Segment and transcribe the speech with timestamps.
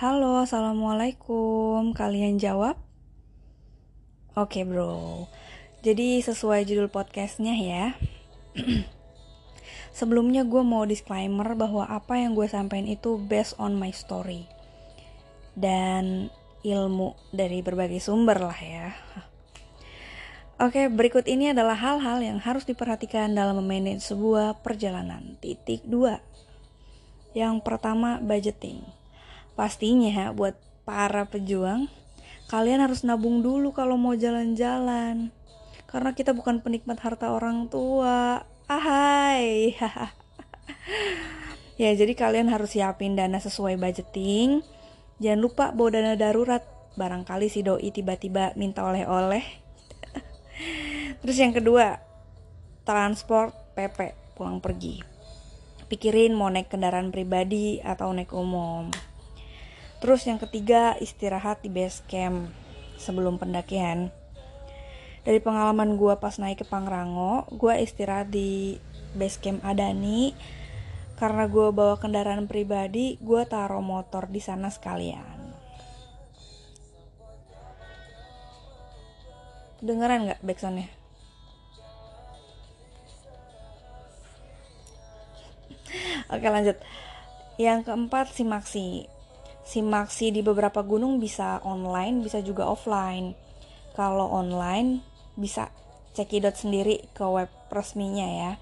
[0.00, 1.92] Halo, assalamualaikum.
[1.92, 2.80] Kalian jawab?
[4.32, 5.28] Oke, bro.
[5.84, 7.92] Jadi, sesuai judul podcastnya ya.
[10.00, 14.48] Sebelumnya, gue mau disclaimer bahwa apa yang gue sampaikan itu based on my story
[15.52, 16.32] dan
[16.64, 18.96] ilmu dari berbagai sumber lah ya.
[20.64, 25.36] Oke, berikut ini adalah hal-hal yang harus diperhatikan dalam memanage sebuah perjalanan.
[25.44, 27.36] Titik 2.
[27.36, 28.99] Yang pertama, budgeting.
[29.60, 30.56] Pastinya buat
[30.88, 31.92] para pejuang,
[32.48, 35.28] kalian harus nabung dulu kalau mau jalan-jalan.
[35.84, 38.40] Karena kita bukan penikmat harta orang tua.
[38.64, 39.76] Ahai.
[41.82, 44.64] ya, jadi kalian harus siapin dana sesuai budgeting.
[45.20, 46.64] Jangan lupa bawa dana darurat.
[46.96, 49.44] Barangkali si doi tiba-tiba minta oleh-oleh.
[51.20, 52.00] Terus yang kedua,
[52.88, 55.04] transport PP pulang pergi.
[55.84, 59.09] Pikirin mau naik kendaraan pribadi atau naik umum.
[60.00, 62.48] Terus yang ketiga istirahat di base camp
[62.96, 64.08] sebelum pendakian.
[65.20, 68.80] Dari pengalaman gue pas naik ke Pangrango, gue istirahat di
[69.12, 70.32] base camp Adani
[71.20, 75.52] karena gue bawa kendaraan pribadi, gue taruh motor di sana sekalian.
[79.84, 80.88] Dengeran nggak backsoundnya?
[86.32, 86.80] Oke lanjut.
[87.60, 89.04] Yang keempat simaksi
[89.70, 93.38] simaksi di beberapa gunung bisa online, bisa juga offline.
[93.94, 94.98] Kalau online
[95.38, 95.70] bisa
[96.10, 98.52] cekidot sendiri ke web resminya ya.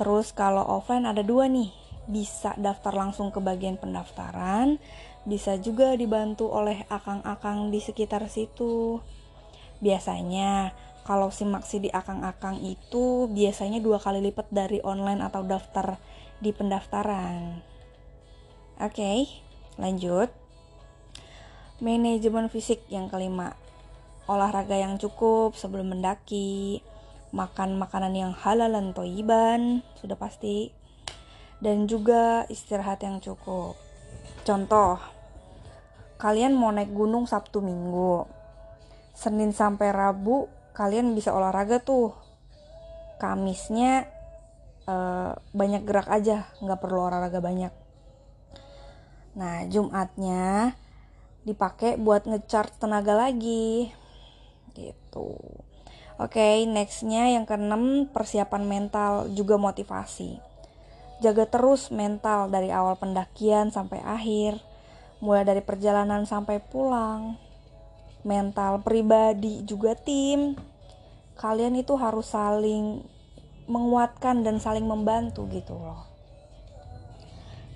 [0.00, 1.68] Terus kalau offline ada dua nih,
[2.08, 4.80] bisa daftar langsung ke bagian pendaftaran,
[5.28, 9.04] bisa juga dibantu oleh akang-akang di sekitar situ.
[9.84, 10.72] Biasanya
[11.04, 16.00] kalau simaksi di akang-akang itu biasanya dua kali lipat dari online atau daftar
[16.40, 17.60] di pendaftaran.
[18.80, 18.96] Oke.
[18.96, 19.45] Okay.
[19.76, 20.32] Lanjut.
[21.84, 23.52] Manajemen fisik yang kelima.
[24.24, 26.80] Olahraga yang cukup sebelum mendaki.
[27.36, 30.72] Makan makanan yang halal dan toiban, sudah pasti.
[31.60, 33.76] Dan juga istirahat yang cukup.
[34.48, 34.96] Contoh,
[36.16, 38.24] kalian mau naik gunung Sabtu Minggu.
[39.12, 42.16] Senin sampai Rabu kalian bisa olahraga tuh.
[43.20, 44.08] Kamisnya
[44.88, 47.85] uh, banyak gerak aja, nggak perlu olahraga banyak
[49.36, 50.72] Nah, Jumatnya
[51.44, 53.92] dipakai buat ngecharge tenaga lagi.
[54.72, 55.36] Gitu.
[56.16, 60.40] Oke, okay, nextnya yang keenam persiapan mental juga motivasi.
[61.20, 64.56] Jaga terus mental dari awal pendakian sampai akhir,
[65.20, 67.36] mulai dari perjalanan sampai pulang.
[68.24, 70.56] Mental pribadi juga tim.
[71.36, 73.04] Kalian itu harus saling
[73.68, 76.08] menguatkan dan saling membantu gitu loh.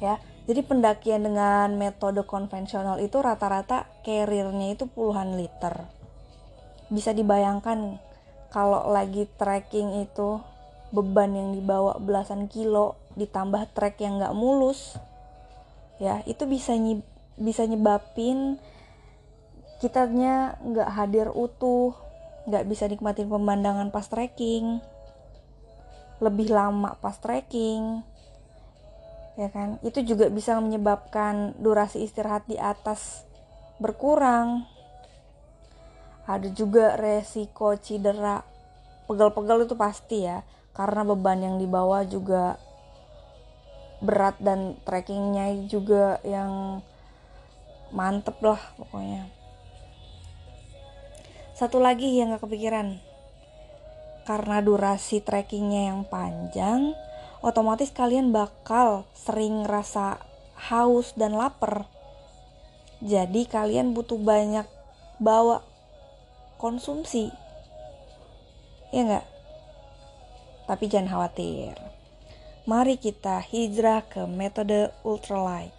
[0.00, 0.16] Ya,
[0.50, 5.86] jadi pendakian dengan metode konvensional itu rata-rata carrier-nya itu puluhan liter.
[6.90, 8.02] Bisa dibayangkan
[8.50, 10.42] kalau lagi trekking itu
[10.90, 14.98] beban yang dibawa belasan kilo ditambah trek yang nggak mulus,
[16.02, 17.06] ya itu bisa nyib
[17.38, 18.58] bisa nyebabin
[19.78, 21.94] kitanya nggak hadir utuh,
[22.50, 24.82] nggak bisa nikmatin pemandangan pas trekking,
[26.18, 28.02] lebih lama pas trekking,
[29.40, 29.80] ya kan?
[29.80, 33.24] Itu juga bisa menyebabkan durasi istirahat di atas
[33.80, 34.68] berkurang.
[36.28, 38.44] Ada juga resiko cedera.
[39.08, 40.44] Pegel-pegel itu pasti ya.
[40.76, 42.60] Karena beban yang dibawa juga
[44.04, 46.84] berat dan trekkingnya juga yang
[47.90, 49.24] mantep lah pokoknya.
[51.56, 53.00] Satu lagi yang gak kepikiran.
[54.28, 56.94] Karena durasi trekkingnya yang panjang
[57.40, 60.20] otomatis kalian bakal sering rasa
[60.56, 61.88] haus dan lapar.
[63.00, 64.68] Jadi kalian butuh banyak
[65.16, 65.64] bawa
[66.60, 67.32] konsumsi.
[68.92, 69.26] Ya enggak?
[70.68, 71.74] Tapi jangan khawatir.
[72.68, 75.72] Mari kita hijrah ke metode ultralight.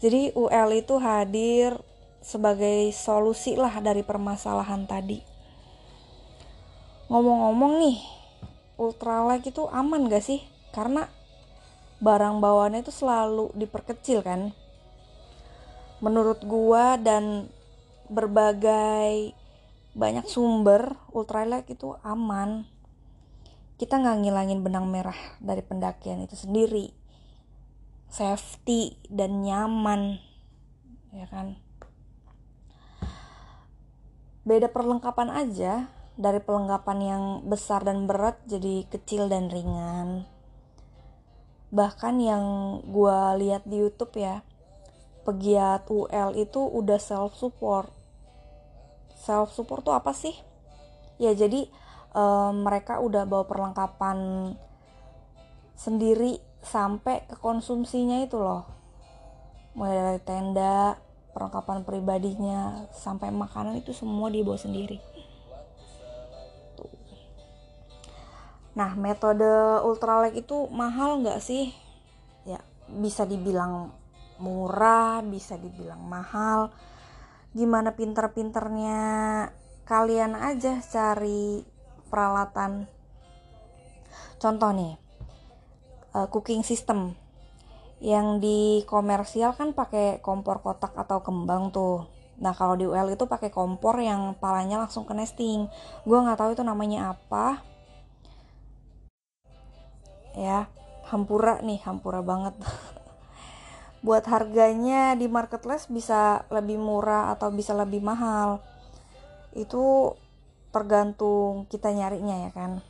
[0.00, 1.76] Jadi UL itu hadir
[2.24, 5.20] sebagai solusi lah dari permasalahan tadi.
[7.12, 7.98] Ngomong-ngomong nih,
[8.80, 10.40] ultralight itu aman gak sih?
[10.70, 11.10] Karena
[12.00, 14.56] barang bawaannya itu selalu diperkecil kan?
[16.00, 17.52] Menurut gua dan
[18.08, 19.36] berbagai
[19.92, 22.64] banyak sumber ultralight itu aman.
[23.76, 26.92] Kita nggak ngilangin benang merah dari pendakian itu sendiri.
[28.10, 30.18] Safety dan nyaman
[31.14, 31.58] ya kan?
[34.46, 35.90] Beda perlengkapan aja.
[36.20, 40.28] Dari perlengkapan yang besar dan berat jadi kecil dan ringan
[41.70, 42.44] bahkan yang
[42.82, 44.42] gue lihat di YouTube ya
[45.22, 47.90] pegiat UL itu udah self support
[49.20, 50.32] self support tuh apa sih?
[51.20, 51.68] Ya jadi
[52.16, 54.18] um, mereka udah bawa perlengkapan
[55.76, 58.64] sendiri sampai ke konsumsinya itu loh.
[59.76, 60.96] Mulai dari tenda
[61.36, 64.98] perlengkapan pribadinya sampai makanan itu semua dibawa sendiri
[68.80, 69.44] nah metode
[69.84, 71.68] ultralight itu mahal nggak sih?
[72.48, 73.92] Ya bisa dibilang
[74.40, 76.72] murah bisa dibilang mahal.
[77.52, 79.00] Gimana pinter-pinternya
[79.84, 81.60] kalian aja cari
[82.08, 82.88] peralatan?
[84.40, 84.96] Contoh nih
[86.16, 87.12] uh, cooking system.
[88.00, 92.08] Yang di komersial kan pakai kompor kotak atau kembang tuh.
[92.40, 95.68] Nah kalau di UL itu pakai kompor yang palanya langsung ke nesting.
[96.08, 97.69] Gue nggak tahu itu namanya apa
[100.34, 100.70] ya
[101.10, 102.54] hampura nih hampura banget.
[104.06, 108.62] Buat harganya di marketplace bisa lebih murah atau bisa lebih mahal.
[109.52, 110.16] Itu
[110.70, 112.80] tergantung kita nyarinya ya kan.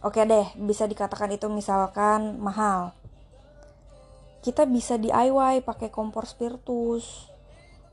[0.00, 2.96] Oke deh bisa dikatakan itu misalkan mahal.
[4.40, 7.28] Kita bisa DIY pakai kompor spiritus.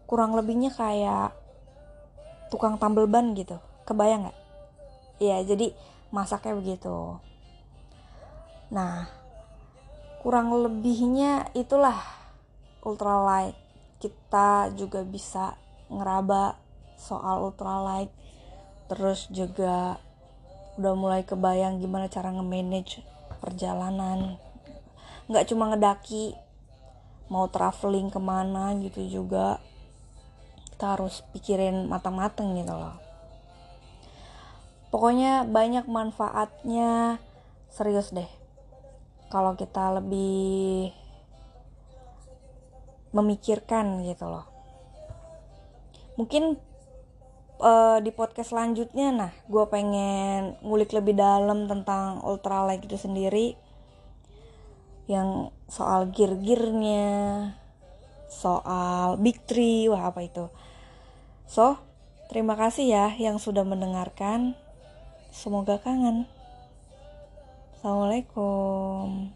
[0.07, 1.35] Kurang lebihnya kayak
[2.47, 3.59] tukang tambal ban gitu.
[3.83, 4.39] Kebayang nggak?
[5.19, 5.75] Ya jadi
[6.15, 7.19] masaknya begitu
[8.67, 9.07] nah
[10.27, 12.03] kurang lebihnya itulah
[12.83, 13.55] ultralight.
[13.97, 15.55] Kita juga bisa
[15.87, 16.59] ngeraba
[16.99, 18.11] soal ultralight
[18.91, 19.99] terus juga
[20.75, 23.03] udah mulai kebayang gimana cara nge-manage
[23.39, 24.35] perjalanan.
[25.31, 26.35] Nggak cuma ngedaki
[27.31, 29.59] mau traveling ke mana gitu juga
[30.75, 32.95] kita harus pikirin matang-matang gitu loh.
[34.91, 37.19] Pokoknya banyak manfaatnya.
[37.67, 38.46] Serius deh
[39.27, 40.91] kalau kita lebih
[43.11, 44.45] memikirkan gitu loh.
[46.17, 46.57] Mungkin
[47.61, 53.57] uh, di podcast selanjutnya nah gue pengen ngulik lebih dalam tentang ultralight itu sendiri.
[55.07, 57.07] Yang soal gear-gearnya
[58.27, 60.51] soal big tree wah apa itu.
[61.47, 61.79] So
[62.27, 64.59] terima kasih ya yang sudah mendengarkan.
[65.31, 66.27] Semoga kangen
[67.77, 69.29] assalamualaikum